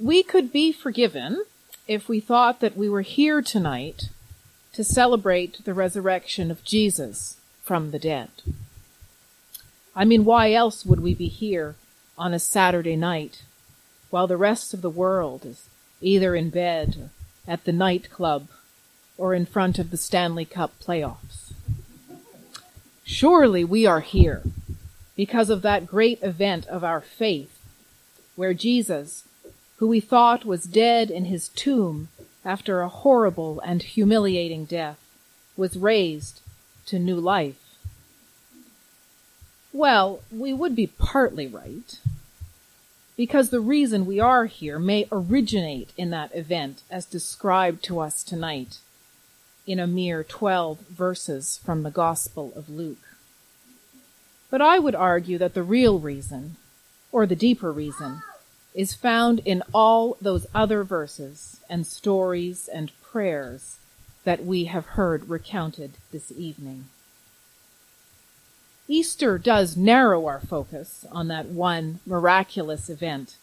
[0.00, 1.44] We could be forgiven
[1.88, 4.10] if we thought that we were here tonight
[4.74, 8.28] to celebrate the resurrection of Jesus from the dead.
[9.96, 11.74] I mean, why else would we be here
[12.16, 13.42] on a Saturday night
[14.10, 15.68] while the rest of the world is
[16.00, 17.10] either in bed,
[17.48, 18.46] at the nightclub,
[19.16, 21.52] or in front of the Stanley Cup playoffs?
[23.02, 24.42] Surely we are here
[25.16, 27.58] because of that great event of our faith
[28.36, 29.24] where Jesus,
[29.78, 32.08] who we thought was dead in his tomb
[32.44, 34.98] after a horrible and humiliating death,
[35.56, 36.40] was raised
[36.86, 37.56] to new life.
[39.72, 42.00] Well, we would be partly right,
[43.16, 48.22] because the reason we are here may originate in that event as described to us
[48.22, 48.78] tonight
[49.66, 53.16] in a mere 12 verses from the Gospel of Luke.
[54.50, 56.56] But I would argue that the real reason,
[57.12, 58.22] or the deeper reason,
[58.74, 63.78] is found in all those other verses and stories and prayers
[64.24, 66.84] that we have heard recounted this evening.
[68.86, 73.36] Easter does narrow our focus on that one miraculous event,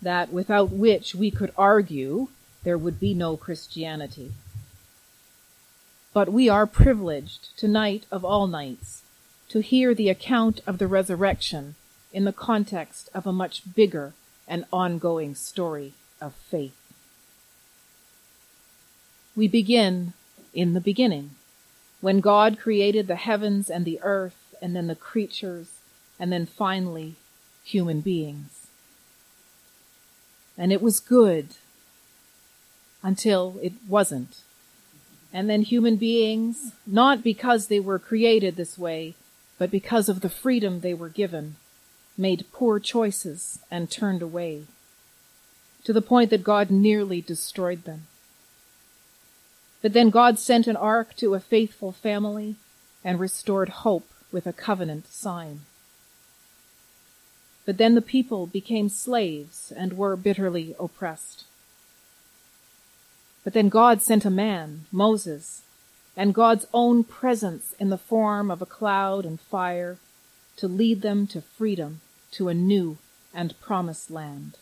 [0.00, 2.28] that without which we could argue
[2.62, 4.32] there would be no Christianity.
[6.12, 9.02] But we are privileged tonight of all nights
[9.48, 11.74] to hear the account of the resurrection
[12.12, 14.12] in the context of a much bigger
[14.50, 16.76] and ongoing story of faith.
[19.36, 20.12] We begin
[20.52, 21.30] in the beginning,
[22.00, 25.78] when God created the heavens and the earth and then the creatures,
[26.18, 27.14] and then finally
[27.64, 28.66] human beings.
[30.58, 31.54] And it was good
[33.02, 34.38] until it wasn't.
[35.32, 39.14] And then human beings, not because they were created this way,
[39.58, 41.56] but because of the freedom they were given,
[42.16, 44.64] made poor choices and turned away,
[45.84, 48.06] to the point that God nearly destroyed them.
[49.82, 52.56] But then God sent an ark to a faithful family
[53.02, 55.60] and restored hope with a covenant sign.
[57.64, 61.44] But then the people became slaves and were bitterly oppressed.
[63.44, 65.62] But then God sent a man, Moses,
[66.16, 69.96] and God's own presence in the form of a cloud and fire
[70.60, 72.98] to lead them to freedom, to a new
[73.32, 74.58] and promised land.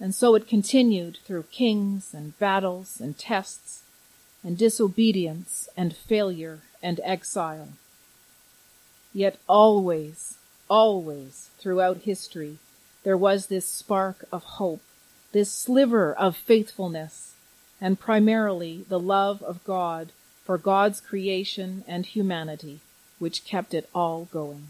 [0.00, 3.82] And so it continued through kings and battles and tests
[4.42, 7.68] and disobedience and failure and exile.
[9.12, 10.38] Yet always,
[10.68, 12.56] always throughout history,
[13.02, 14.82] there was this spark of hope,
[15.32, 17.34] this sliver of faithfulness,
[17.82, 20.08] and primarily the love of God
[20.42, 22.80] for God's creation and humanity,
[23.18, 24.68] which kept it all going.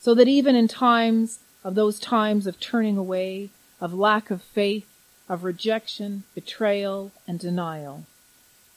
[0.00, 4.86] So that even in times of those times of turning away, of lack of faith,
[5.28, 8.04] of rejection, betrayal, and denial,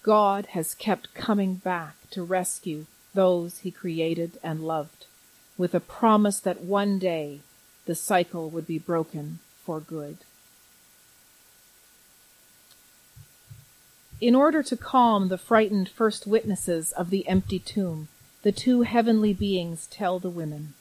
[0.04, 2.86] God has kept coming back to rescue
[3.16, 5.06] those he created and loved,
[5.58, 7.40] with a promise that one day
[7.86, 10.18] the cycle would be broken for good.
[14.22, 18.08] In order to calm the frightened first witnesses of the empty tomb,
[18.46, 20.76] the two heavenly beings tell the women,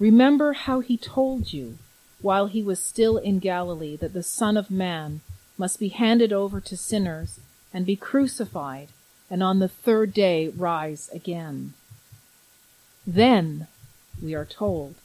[0.00, 1.78] Remember how he told you,
[2.20, 5.20] while he was still in Galilee, that the Son of Man
[5.56, 7.38] must be handed over to sinners
[7.72, 8.88] and be crucified,
[9.30, 11.74] and on the third day rise again.
[13.06, 13.68] Then,
[14.20, 14.96] we are told,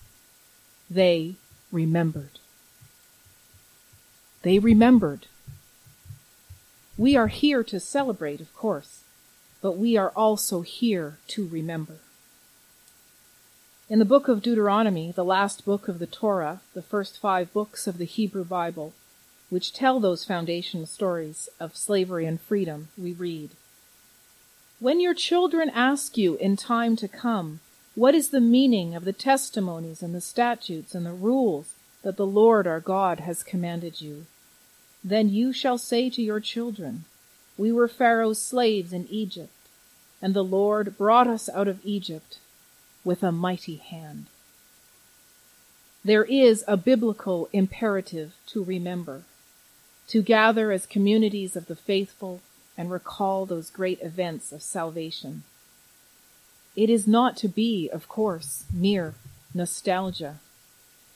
[0.89, 1.35] they
[1.71, 2.39] remembered.
[4.41, 5.27] They remembered.
[6.97, 9.03] We are here to celebrate, of course,
[9.61, 11.97] but we are also here to remember.
[13.89, 17.87] In the book of Deuteronomy, the last book of the Torah, the first five books
[17.87, 18.93] of the Hebrew Bible,
[19.49, 23.49] which tell those foundational stories of slavery and freedom, we read,
[24.79, 27.61] When your children ask you in time to come,
[27.95, 32.27] what is the meaning of the testimonies and the statutes and the rules that the
[32.27, 34.27] Lord our God has commanded you?
[35.03, 37.05] Then you shall say to your children,
[37.59, 39.51] We were Pharaoh's slaves in Egypt,
[40.21, 42.39] and the Lord brought us out of Egypt
[43.03, 44.27] with a mighty hand.
[46.01, 49.23] There is a biblical imperative to remember
[50.07, 52.39] to gather as communities of the faithful
[52.77, 55.43] and recall those great events of salvation.
[56.77, 59.15] It is not to be, of course, mere
[59.53, 60.39] nostalgia.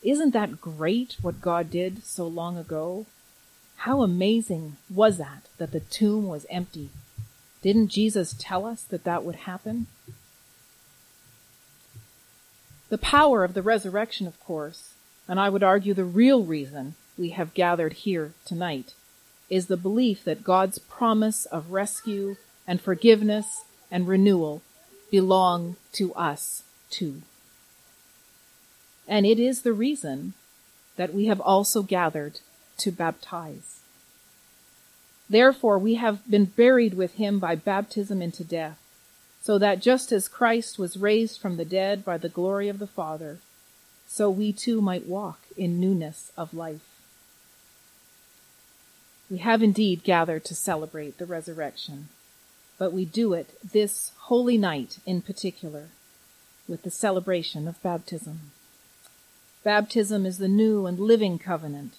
[0.01, 3.05] Isn't that great what God did so long ago?
[3.83, 6.89] How amazing was that, that the tomb was empty?
[7.61, 9.87] Didn't Jesus tell us that that would happen?
[12.87, 14.93] The power of the resurrection, of course,
[15.27, 18.93] and I would argue the real reason we have gathered here tonight,
[19.49, 24.61] is the belief that God's promise of rescue and forgiveness and renewal
[25.11, 27.21] belong to us too.
[29.09, 30.35] And it is the reason
[30.95, 32.39] that we have also gathered
[32.77, 33.79] to baptize.
[35.29, 38.79] Therefore, we have been buried with him by baptism into death,
[39.41, 42.87] so that just as Christ was raised from the dead by the glory of the
[42.87, 43.39] Father,
[44.07, 46.87] so we too might walk in newness of life.
[49.29, 52.09] We have indeed gathered to celebrate the resurrection,
[52.77, 55.87] but we do it this holy night in particular
[56.67, 58.51] with the celebration of baptism.
[59.63, 61.93] Baptism is the new and living covenant,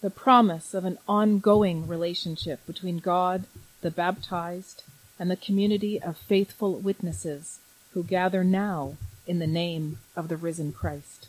[0.00, 3.44] the promise of an ongoing relationship between God,
[3.80, 4.84] the baptized,
[5.18, 7.58] and the community of faithful witnesses
[7.92, 8.96] who gather now
[9.26, 11.28] in the name of the risen Christ.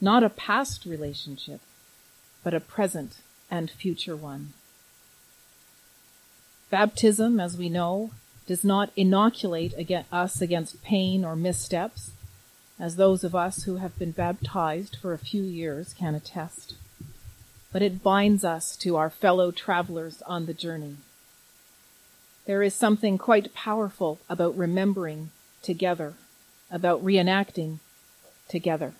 [0.00, 1.60] Not a past relationship,
[2.44, 3.16] but a present
[3.50, 4.52] and future one.
[6.70, 8.10] Baptism, as we know,
[8.46, 9.74] does not inoculate
[10.12, 12.12] us against pain or missteps,
[12.78, 16.74] as those of us who have been baptized for a few years can attest.
[17.76, 20.96] But it binds us to our fellow travelers on the journey.
[22.46, 25.30] There is something quite powerful about remembering
[25.60, 26.14] together,
[26.70, 27.80] about reenacting
[28.48, 28.94] together.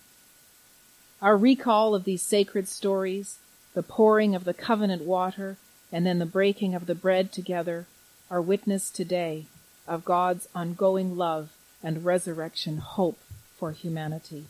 [1.23, 3.39] Our recall of these sacred stories
[3.73, 5.57] the pouring of the covenant water,
[5.91, 7.87] and then the breaking of the bread together
[8.31, 9.47] are witness today
[9.89, 11.49] of God's ongoing love
[11.83, 13.21] and resurrection hope
[13.57, 14.49] for humanity.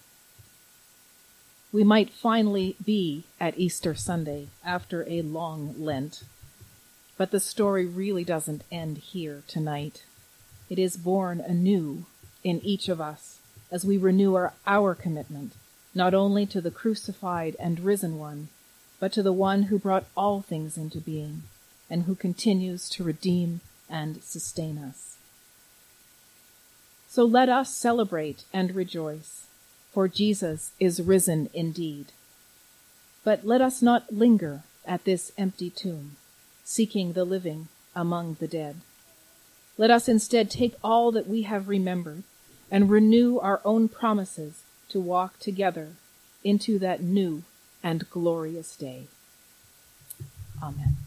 [1.72, 6.22] We might finally be at Easter Sunday after a long Lent,
[7.16, 10.04] but the story really doesn't end here tonight.
[10.70, 12.06] It is born anew
[12.44, 13.38] in each of us
[13.70, 15.52] as we renew our, our commitment
[15.96, 18.48] not only to the crucified and risen one,
[19.00, 21.42] but to the one who brought all things into being
[21.88, 25.16] and who continues to redeem and sustain us.
[27.08, 29.46] So let us celebrate and rejoice,
[29.96, 32.12] for Jesus is risen indeed.
[33.24, 36.16] But let us not linger at this empty tomb,
[36.64, 38.76] seeking the living among the dead.
[39.78, 42.24] Let us instead take all that we have remembered
[42.70, 45.92] and renew our own promises to walk together
[46.44, 47.44] into that new
[47.82, 49.04] and glorious day.
[50.62, 51.05] Amen.